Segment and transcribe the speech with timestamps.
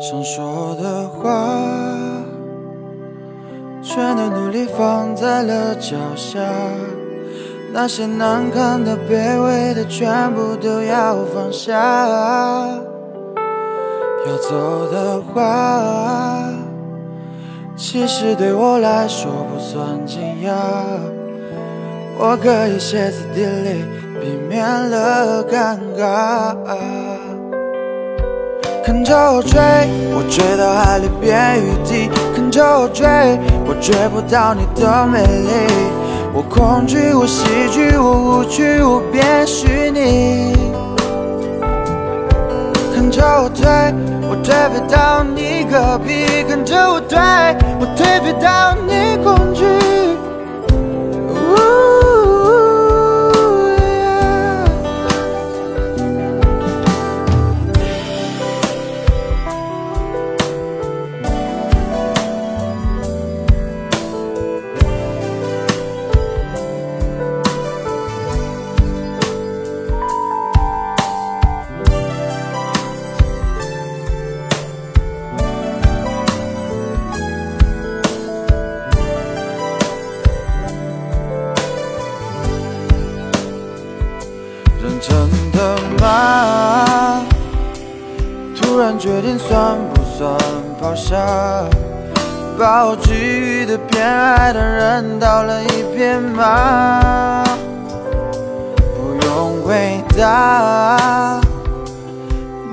[0.00, 1.60] 想说的话
[3.82, 6.40] 全都努力放在了脚下
[7.70, 12.66] 那些难堪的卑微的全部都要放下
[14.26, 16.48] 要走的话
[17.76, 20.50] 其实对我来说不算惊讶
[22.18, 23.84] 我可以歇斯底里
[24.18, 26.56] 避免了尴尬
[28.90, 29.56] 看着我追，
[30.12, 33.06] 我追到海里变雨滴；看着我追，
[33.64, 35.52] 我追不到你的美丽。
[36.34, 40.56] 我恐惧，我喜剧，我无趣，我变虚拟。
[42.92, 43.62] 看着我推，
[44.28, 47.16] 我推飞到你隔壁；看着我推，
[47.78, 48.89] 我推飞到你
[89.00, 90.38] 决定算不算
[90.78, 91.16] 抛下？
[92.58, 97.42] 把我给予的偏爱的人倒了一遍吗？
[98.94, 101.40] 不用回答，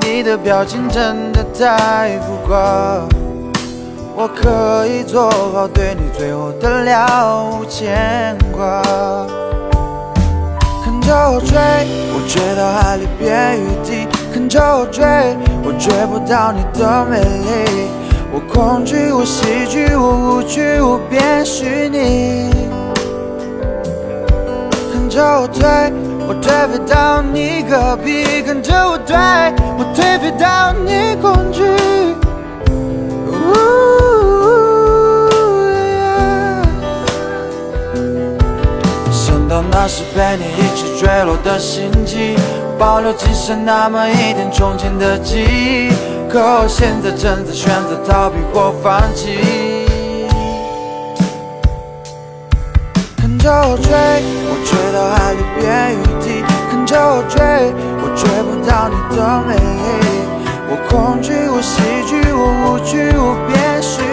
[0.01, 2.55] 你的表情真的太浮夸。
[4.13, 8.81] 我可以做好对你最后的了无牵挂。
[10.83, 11.57] 看着我追，
[12.11, 14.06] 我追到海里变雨滴；
[14.47, 15.03] 看着我追，
[15.61, 17.89] 我追不到你的美丽。
[18.31, 22.49] 我恐惧，我喜剧，我无趣，我变虚拟。
[24.93, 25.67] 看着我退，
[26.29, 29.17] 我退飞到你隔壁；看着我退，
[29.77, 31.56] 我退飞到你恐惧。
[39.71, 42.35] 那时被你一起坠落的心机，
[42.77, 45.91] 保留仅剩那么一点从前的记忆。
[46.29, 49.39] 可我现在正在选择逃避或放弃。
[53.17, 53.89] 看着我追，
[54.47, 57.39] 我追到海里变雨滴；看着我追，
[58.01, 59.17] 我追不到你的
[59.47, 59.49] 美。
[60.69, 64.03] 我恐惧，我喜剧，我无趣，我变虚